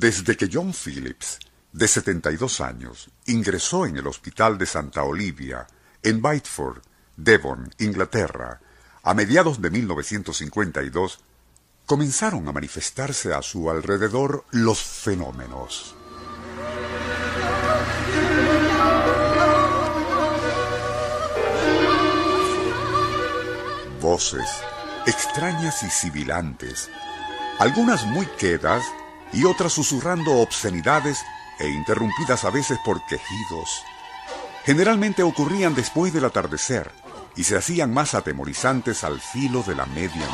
Desde 0.00 0.36
que 0.36 0.48
John 0.48 0.72
Phillips, 0.72 1.40
de 1.72 1.88
72 1.88 2.60
años, 2.60 3.10
ingresó 3.26 3.84
en 3.84 3.96
el 3.96 4.06
Hospital 4.06 4.56
de 4.56 4.64
Santa 4.64 5.02
Olivia, 5.02 5.66
en 6.04 6.22
Biteford, 6.22 6.82
Devon, 7.16 7.68
Inglaterra, 7.80 8.60
a 9.02 9.14
mediados 9.14 9.60
de 9.60 9.70
1952, 9.70 11.18
comenzaron 11.84 12.46
a 12.46 12.52
manifestarse 12.52 13.34
a 13.34 13.42
su 13.42 13.68
alrededor 13.70 14.44
los 14.52 14.80
fenómenos. 14.80 15.96
Voces, 24.00 24.48
extrañas 25.06 25.82
y 25.82 25.90
sibilantes, 25.90 26.88
algunas 27.58 28.06
muy 28.06 28.26
quedas 28.38 28.84
y 29.32 29.44
otras 29.44 29.72
susurrando 29.72 30.36
obscenidades 30.36 31.24
e 31.58 31.68
interrumpidas 31.68 32.44
a 32.44 32.50
veces 32.50 32.78
por 32.84 33.04
quejidos. 33.06 33.84
Generalmente 34.64 35.22
ocurrían 35.22 35.74
después 35.74 36.12
del 36.12 36.24
atardecer 36.24 36.90
y 37.36 37.44
se 37.44 37.56
hacían 37.56 37.92
más 37.92 38.14
atemorizantes 38.14 39.04
al 39.04 39.20
filo 39.20 39.62
de 39.62 39.74
la 39.74 39.86
medianoche. 39.86 40.28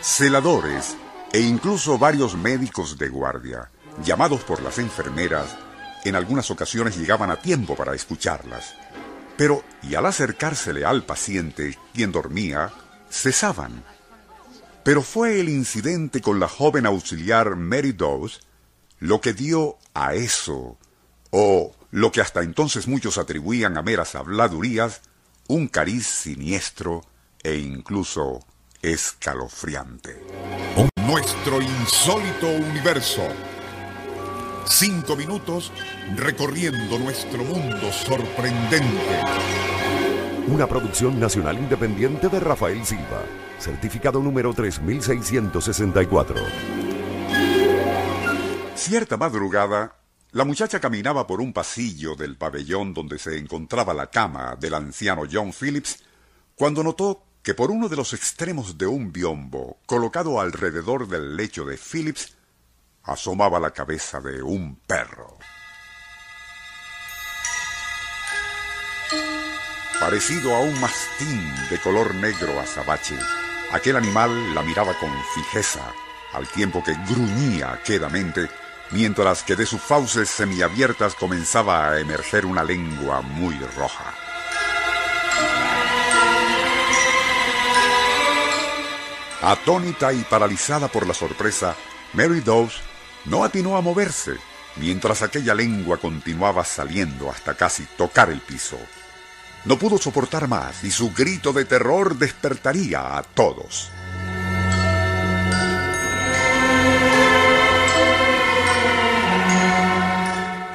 Celadores 0.00 0.96
e 1.32 1.40
incluso 1.40 1.98
varios 1.98 2.34
médicos 2.36 2.98
de 2.98 3.08
guardia, 3.08 3.70
llamados 4.04 4.42
por 4.42 4.62
las 4.62 4.78
enfermeras, 4.78 5.56
en 6.04 6.16
algunas 6.16 6.50
ocasiones 6.50 6.96
llegaban 6.96 7.30
a 7.30 7.40
tiempo 7.40 7.76
para 7.76 7.94
escucharlas. 7.94 8.74
Pero, 9.36 9.64
y 9.82 9.94
al 9.94 10.06
acercársele 10.06 10.84
al 10.84 11.04
paciente, 11.04 11.78
quien 11.94 12.12
dormía, 12.12 12.72
cesaban. 13.10 13.84
Pero 14.82 15.02
fue 15.02 15.40
el 15.40 15.48
incidente 15.48 16.20
con 16.20 16.40
la 16.40 16.48
joven 16.48 16.86
auxiliar 16.86 17.56
Mary 17.56 17.92
Dawes 17.92 18.40
lo 19.00 19.20
que 19.20 19.32
dio 19.32 19.78
a 19.94 20.14
eso, 20.14 20.78
o 21.30 21.74
lo 21.90 22.12
que 22.12 22.20
hasta 22.20 22.42
entonces 22.42 22.86
muchos 22.86 23.18
atribuían 23.18 23.76
a 23.76 23.82
meras 23.82 24.14
habladurías, 24.14 25.00
un 25.48 25.68
cariz 25.68 26.06
siniestro 26.06 27.02
e 27.42 27.56
incluso 27.56 28.44
escalofriante. 28.82 30.22
Nuestro 30.96 31.60
insólito 31.60 32.46
universo. 32.46 33.26
Cinco 34.66 35.16
minutos 35.16 35.72
recorriendo 36.16 36.98
nuestro 36.98 37.44
mundo 37.44 37.92
sorprendente. 37.92 39.20
Una 40.46 40.66
producción 40.66 41.18
nacional 41.18 41.58
independiente 41.58 42.28
de 42.28 42.40
Rafael 42.40 42.84
Silva. 42.84 43.22
Certificado 43.58 44.20
número 44.20 44.54
3664. 44.54 46.36
Cierta 48.74 49.16
madrugada, 49.16 49.96
la 50.32 50.44
muchacha 50.44 50.80
caminaba 50.80 51.26
por 51.26 51.40
un 51.40 51.52
pasillo 51.52 52.14
del 52.14 52.36
pabellón 52.36 52.94
donde 52.94 53.18
se 53.18 53.36
encontraba 53.38 53.92
la 53.92 54.08
cama 54.08 54.56
del 54.58 54.74
anciano 54.74 55.22
John 55.30 55.52
Phillips 55.52 56.02
cuando 56.54 56.82
notó 56.82 57.24
que 57.42 57.54
por 57.54 57.70
uno 57.70 57.88
de 57.88 57.96
los 57.96 58.12
extremos 58.12 58.78
de 58.78 58.86
un 58.86 59.12
biombo 59.12 59.78
colocado 59.86 60.40
alrededor 60.40 61.08
del 61.08 61.36
lecho 61.36 61.64
de 61.64 61.78
Phillips 61.78 62.34
asomaba 63.04 63.58
la 63.60 63.70
cabeza 63.70 64.20
de 64.20 64.42
un 64.42 64.76
perro. 64.86 65.38
Parecido 69.98 70.54
a 70.54 70.60
un 70.60 70.80
mastín 70.80 71.54
de 71.68 71.78
color 71.80 72.14
negro 72.14 72.58
azabache, 72.58 73.18
aquel 73.72 73.96
animal 73.96 74.54
la 74.54 74.62
miraba 74.62 74.94
con 74.98 75.10
fijeza, 75.34 75.92
al 76.32 76.48
tiempo 76.48 76.82
que 76.82 76.94
gruñía 77.08 77.80
quedamente 77.84 78.48
mientras 78.92 79.42
que 79.42 79.56
de 79.56 79.66
sus 79.66 79.80
fauces 79.80 80.28
semiabiertas 80.28 81.14
comenzaba 81.14 81.90
a 81.90 82.00
emerger 82.00 82.46
una 82.46 82.64
lengua 82.64 83.20
muy 83.20 83.56
roja. 83.76 84.14
Atónita 89.42 90.12
y 90.12 90.22
paralizada 90.24 90.88
por 90.88 91.06
la 91.06 91.14
sorpresa, 91.14 91.74
Mary 92.12 92.40
Dawes 92.40 92.89
no 93.24 93.44
atinó 93.44 93.76
a 93.76 93.80
moverse, 93.80 94.36
mientras 94.76 95.22
aquella 95.22 95.54
lengua 95.54 95.98
continuaba 95.98 96.64
saliendo 96.64 97.30
hasta 97.30 97.54
casi 97.54 97.84
tocar 97.96 98.30
el 98.30 98.40
piso. 98.40 98.78
No 99.64 99.78
pudo 99.78 99.98
soportar 99.98 100.48
más 100.48 100.84
y 100.84 100.90
su 100.90 101.12
grito 101.12 101.52
de 101.52 101.64
terror 101.64 102.16
despertaría 102.16 103.16
a 103.18 103.22
todos. 103.22 103.90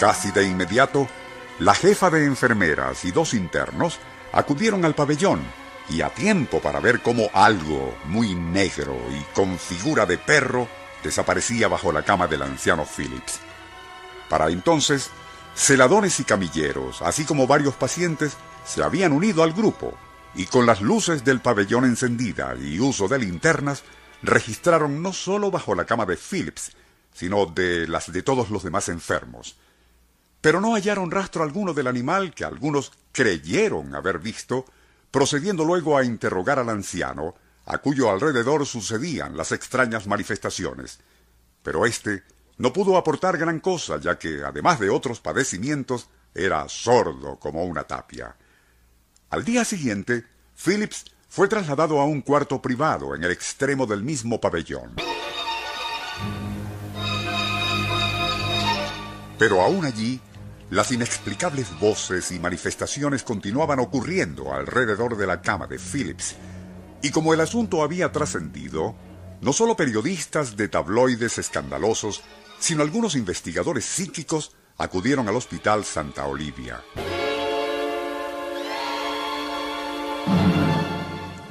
Casi 0.00 0.32
de 0.32 0.48
inmediato, 0.48 1.06
la 1.60 1.74
jefa 1.74 2.10
de 2.10 2.24
enfermeras 2.24 3.04
y 3.04 3.12
dos 3.12 3.34
internos 3.34 4.00
acudieron 4.32 4.84
al 4.84 4.96
pabellón 4.96 5.40
y 5.88 6.00
a 6.00 6.08
tiempo 6.08 6.60
para 6.60 6.80
ver 6.80 7.02
cómo 7.02 7.30
algo 7.32 7.96
muy 8.06 8.34
negro 8.34 8.96
y 9.12 9.22
con 9.32 9.58
figura 9.60 10.04
de 10.04 10.18
perro 10.18 10.66
desaparecía 11.02 11.68
bajo 11.68 11.92
la 11.92 12.02
cama 12.02 12.26
del 12.26 12.42
anciano 12.42 12.84
Phillips. 12.84 13.40
Para 14.28 14.50
entonces, 14.50 15.10
celadores 15.54 16.20
y 16.20 16.24
camilleros, 16.24 17.02
así 17.02 17.24
como 17.24 17.46
varios 17.46 17.74
pacientes, 17.74 18.36
se 18.64 18.82
habían 18.82 19.12
unido 19.12 19.42
al 19.42 19.52
grupo 19.52 19.94
y 20.34 20.46
con 20.46 20.66
las 20.66 20.80
luces 20.80 21.24
del 21.24 21.40
pabellón 21.40 21.84
encendidas 21.84 22.58
y 22.60 22.80
uso 22.80 23.08
de 23.08 23.18
linternas, 23.18 23.82
registraron 24.22 25.02
no 25.02 25.12
solo 25.12 25.50
bajo 25.50 25.74
la 25.74 25.84
cama 25.84 26.06
de 26.06 26.16
Phillips, 26.16 26.72
sino 27.12 27.46
de 27.46 27.86
las 27.86 28.10
de 28.10 28.22
todos 28.22 28.50
los 28.50 28.62
demás 28.62 28.88
enfermos, 28.88 29.56
pero 30.40 30.60
no 30.60 30.74
hallaron 30.74 31.10
rastro 31.10 31.42
alguno 31.42 31.74
del 31.74 31.86
animal 31.86 32.34
que 32.34 32.44
algunos 32.44 32.92
creyeron 33.12 33.94
haber 33.94 34.18
visto, 34.18 34.64
procediendo 35.10 35.64
luego 35.64 35.96
a 35.98 36.04
interrogar 36.04 36.58
al 36.58 36.70
anciano, 36.70 37.34
a 37.64 37.78
cuyo 37.78 38.10
alrededor 38.10 38.66
sucedían 38.66 39.36
las 39.36 39.52
extrañas 39.52 40.06
manifestaciones. 40.06 41.00
Pero 41.62 41.86
éste 41.86 42.22
no 42.58 42.72
pudo 42.72 42.96
aportar 42.96 43.38
gran 43.38 43.60
cosa, 43.60 43.98
ya 43.98 44.18
que, 44.18 44.42
además 44.44 44.78
de 44.80 44.90
otros 44.90 45.20
padecimientos, 45.20 46.08
era 46.34 46.68
sordo 46.68 47.38
como 47.38 47.64
una 47.64 47.84
tapia. 47.84 48.36
Al 49.30 49.44
día 49.44 49.64
siguiente, 49.64 50.24
Phillips 50.62 51.06
fue 51.28 51.48
trasladado 51.48 52.00
a 52.00 52.04
un 52.04 52.20
cuarto 52.20 52.60
privado 52.60 53.14
en 53.14 53.24
el 53.24 53.30
extremo 53.30 53.86
del 53.86 54.02
mismo 54.02 54.40
pabellón. 54.40 54.94
Pero 59.38 59.60
aún 59.62 59.84
allí, 59.84 60.20
las 60.70 60.92
inexplicables 60.92 61.78
voces 61.80 62.30
y 62.32 62.38
manifestaciones 62.38 63.22
continuaban 63.22 63.80
ocurriendo 63.80 64.52
alrededor 64.52 65.16
de 65.16 65.26
la 65.26 65.42
cama 65.42 65.66
de 65.66 65.78
Phillips, 65.78 66.36
y 67.02 67.10
como 67.10 67.34
el 67.34 67.40
asunto 67.40 67.82
había 67.82 68.12
trascendido, 68.12 68.94
no 69.40 69.52
solo 69.52 69.76
periodistas 69.76 70.56
de 70.56 70.68
tabloides 70.68 71.36
escandalosos, 71.38 72.22
sino 72.58 72.82
algunos 72.82 73.16
investigadores 73.16 73.84
psíquicos 73.84 74.54
acudieron 74.78 75.28
al 75.28 75.36
Hospital 75.36 75.84
Santa 75.84 76.26
Olivia. 76.26 76.82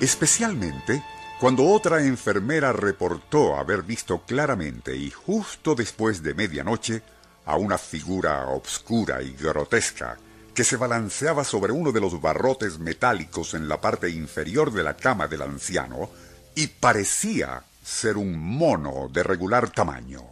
Especialmente 0.00 1.02
cuando 1.38 1.66
otra 1.66 2.04
enfermera 2.04 2.72
reportó 2.72 3.56
haber 3.56 3.82
visto 3.82 4.22
claramente 4.22 4.96
y 4.96 5.10
justo 5.10 5.74
después 5.74 6.22
de 6.22 6.32
medianoche 6.32 7.02
a 7.44 7.56
una 7.56 7.76
figura 7.76 8.46
obscura 8.48 9.20
y 9.22 9.32
grotesca 9.34 10.16
que 10.54 10.64
se 10.64 10.76
balanceaba 10.76 11.44
sobre 11.44 11.72
uno 11.72 11.90
de 11.90 12.00
los 12.00 12.20
barrotes 12.20 12.78
metálicos 12.78 13.54
en 13.54 13.68
la 13.68 13.80
parte 13.80 14.08
inferior 14.08 14.72
de 14.72 14.84
la 14.84 14.96
cama 14.96 15.26
del 15.26 15.42
anciano 15.42 16.10
y 16.54 16.68
parecía 16.68 17.64
ser 17.82 18.16
un 18.16 18.38
mono 18.38 19.08
de 19.12 19.22
regular 19.24 19.68
tamaño. 19.70 20.22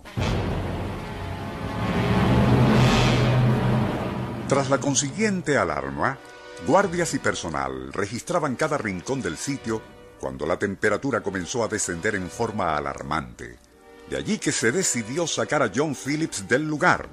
Tras 4.49 4.71
la 4.71 4.79
consiguiente 4.79 5.57
alarma, 5.57 6.19
guardias 6.67 7.15
y 7.15 7.19
personal 7.19 7.93
registraban 7.93 8.55
cada 8.55 8.79
rincón 8.79 9.23
del 9.23 9.37
sitio 9.37 9.83
cuando 10.21 10.47
la 10.47 10.59
temperatura 10.59 11.21
comenzó 11.21 11.65
a 11.65 11.69
descender 11.69 12.15
en 12.15 12.31
forma 12.31 12.77
alarmante. 12.77 13.59
De 14.09 14.17
allí 14.17 14.39
que 14.39 14.53
se 14.53 14.71
decidió 14.71 15.27
sacar 15.27 15.63
a 15.63 15.73
John 15.75 15.97
Phillips 15.97 16.47
del 16.47 16.69
lugar. 16.69 17.09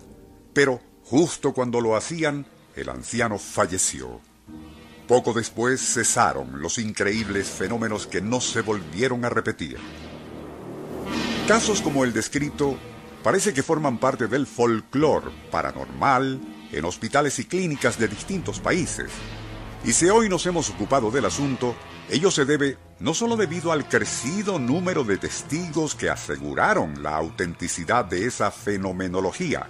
Pero 0.54 0.80
justo 1.06 1.54
cuando 1.54 1.82
lo 1.82 1.96
hacían, 1.96 2.46
el 2.76 2.90
anciano 2.90 3.38
falleció. 3.38 4.22
Poco 5.08 5.34
después 5.34 5.82
cesaron 5.82 6.62
los 6.62 6.78
increíbles 6.78 7.48
fenómenos 7.48 8.06
que 8.08 8.22
no 8.22 8.42
se 8.42 8.62
volvieron 8.62 9.26
a 9.26 9.30
repetir. 9.30 9.78
Casos 11.48 11.82
como 11.82 12.04
el 12.04 12.14
descrito 12.14 12.78
parece 13.24 13.54
que 13.54 13.64
forman 13.64 13.98
parte 13.98 14.28
del 14.28 14.46
folclore 14.46 15.32
paranormal 15.50 16.40
en 16.72 16.86
hospitales 16.86 17.40
y 17.40 17.46
clínicas 17.46 17.98
de 17.98 18.08
distintos 18.08 18.60
países. 18.60 19.10
Y 19.84 19.94
si 19.94 20.10
hoy 20.10 20.30
nos 20.30 20.46
hemos 20.46 20.70
ocupado 20.70 21.10
del 21.10 21.26
asunto, 21.26 21.76
ello 22.10 22.32
se 22.32 22.46
debe 22.46 22.78
no 23.00 23.14
solo 23.14 23.38
debido 23.38 23.72
al 23.72 23.88
crecido 23.88 24.60
número 24.60 25.04
de 25.04 25.18
testigos 25.18 25.96
que 25.96 26.10
aseguraron 26.10 27.02
la 27.02 27.16
autenticidad 27.16 28.06
de 28.06 28.26
esa 28.26 28.52
fenomenología, 28.52 29.70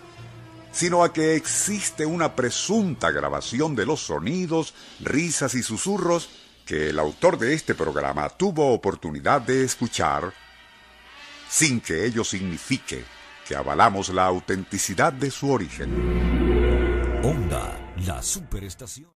sino 0.71 1.03
a 1.03 1.13
que 1.13 1.35
existe 1.35 2.05
una 2.05 2.35
presunta 2.35 3.11
grabación 3.11 3.75
de 3.75 3.85
los 3.85 4.01
sonidos, 4.01 4.73
risas 4.99 5.55
y 5.55 5.63
susurros 5.63 6.29
que 6.65 6.89
el 6.89 6.99
autor 6.99 7.39
de 7.39 7.53
este 7.53 7.73
programa 7.73 8.29
tuvo 8.29 8.73
oportunidad 8.73 9.41
de 9.41 9.63
escuchar, 9.63 10.33
sin 11.49 11.81
que 11.81 12.05
ello 12.05 12.23
signifique 12.23 13.03
que 13.47 13.55
avalamos 13.55 14.09
la 14.09 14.25
autenticidad 14.25 15.11
de 15.11 15.31
su 15.31 15.49
origen. 15.49 15.89
Onda, 17.23 17.75
la 18.05 18.21
superestación. 18.21 19.07